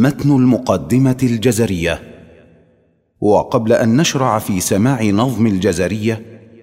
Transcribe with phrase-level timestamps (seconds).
[0.00, 2.02] متن المقدمة الجزرية.
[3.20, 6.22] وقبل أن نشرع في سماع نظم الجزرية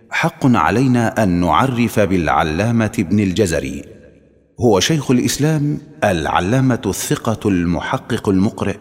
[0.09, 3.81] حق علينا أن نعرف بالعلامة ابن الجزري.
[4.59, 8.77] هو شيخ الإسلام العلامة الثقة المحقق المقرئ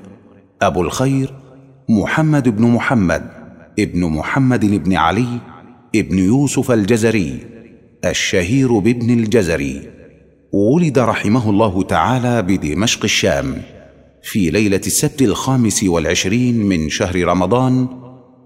[0.62, 1.34] أبو الخير
[1.88, 3.30] محمد بن محمد
[3.78, 5.38] ابن محمد بن علي
[5.96, 7.38] ابن يوسف الجزري
[8.04, 9.90] الشهير بابن الجزري.
[10.52, 13.75] ولد رحمه الله تعالى بدمشق الشام.
[14.26, 17.88] في ليلة السبت الخامس والعشرين من شهر رمضان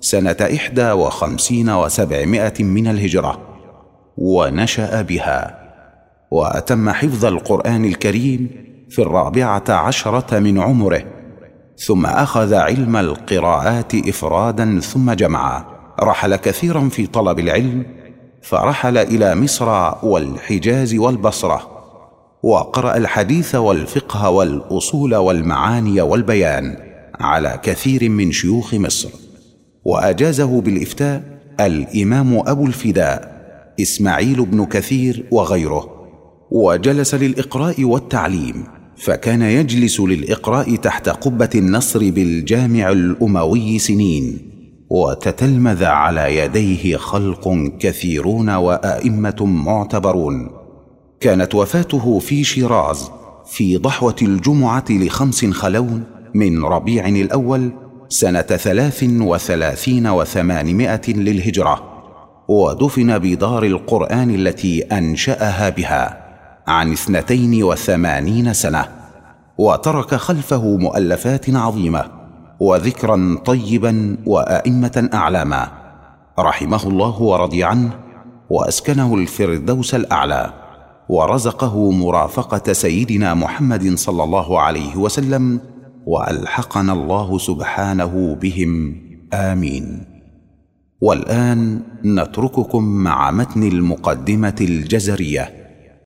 [0.01, 3.41] سنة إحدى وخمسين وسبعمائة من الهجرة
[4.17, 5.61] ونشأ بها.
[6.31, 8.51] وأتم حفظ القرآن الكريم
[8.91, 11.03] في الرابعة عشرة من عمره
[11.77, 15.65] ثم أخذ علم القراءات إفرادا ثم جمعا
[16.01, 17.87] رحل كثيرا في طلب العلم
[18.43, 21.80] فرحل إلى مصر والحجاز والبصرة.
[22.43, 26.77] وقرأ الحديث والفقه والأصول والمعاني والبيان
[27.21, 29.09] على كثير من شيوخ مصر.
[29.85, 31.23] وأجازه بالإفتاء
[31.61, 33.41] الإمام أبو الفداء
[33.81, 35.89] إسماعيل بن كثير وغيره.
[36.51, 38.65] وجلس للإقراء والتعليم
[38.97, 44.39] فكان يجلس للإقراء تحت قبة النصر بالجامع الأموي سنين.
[44.91, 50.60] وتتلمذ على يديه خلق كثيرون وأئمة معتبرون.
[51.21, 53.11] كانت وفاته في شيراز
[53.47, 56.05] في ضحوة الجمعة لخمس خلون
[56.35, 57.73] من ربيع الأول
[58.09, 61.83] سنة ثلاث وثلاثين وثمانمائة للهجرة
[62.49, 66.25] ودفن بدار القرآن التي أنشأها بها
[66.67, 68.85] عن اثنتين وثمانين سنة
[69.59, 72.05] وترك خلفه مؤلفات عظيمة
[72.61, 75.69] وذكرا طيبا وأئمة أعلاما
[76.39, 77.91] رحمه الله ورضي عنه
[78.51, 80.70] وأسكنه الفردوس الأعلى.
[81.11, 85.61] ورزقه مرافقة سيدنا محمد صلى الله عليه وسلم
[86.07, 88.97] وألحقنا الله سبحانه بهم.
[89.35, 90.05] آمين.
[91.01, 95.60] والآن نترككم مع متن المقدمة الجزرية.